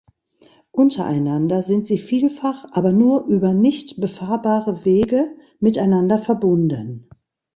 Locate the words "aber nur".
2.71-3.27